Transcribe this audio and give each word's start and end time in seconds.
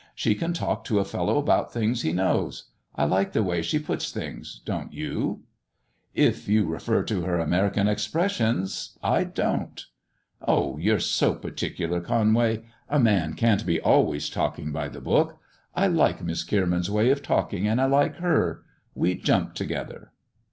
"She 0.25 0.33
can 0.33 0.51
talk 0.53 0.83
to 0.85 0.97
a 0.97 1.05
fellow 1.05 1.37
about 1.37 1.71
things 1.71 2.01
he 2.01 2.11
knows. 2.11 2.71
I 2.95 3.05
like 3.05 3.33
the 3.33 3.43
way 3.43 3.61
she 3.61 3.77
puts 3.77 4.11
things; 4.11 4.59
don't 4.65 4.91
you 4.91 5.43
]""If 6.27 6.47
you 6.49 6.65
refer 6.65 7.03
to 7.03 7.21
her 7.21 7.37
American 7.37 7.87
expressions, 7.87 8.97
I 9.03 9.25
don't."" 9.25 9.85
Oh! 10.41 10.79
you're 10.79 10.99
so 10.99 11.35
particular, 11.35 12.01
Conway. 12.01 12.63
A 12.89 12.99
man 12.99 13.35
can't 13.35 13.63
be 13.63 13.79
always 13.79 14.27
talking 14.27 14.71
by 14.71 14.89
the 14.89 15.01
book. 15.01 15.37
I 15.75 15.85
like 15.85 16.23
Miss 16.23 16.43
Kierman' 16.43 16.79
s 16.79 16.89
way 16.89 17.11
of 17.11 17.21
talking, 17.21 17.67
and 17.67 17.79
I 17.79 17.85
like 17.85 18.15
her. 18.15 18.63
We 18.95 19.13
jump 19.13 19.53
together." 19.53 20.13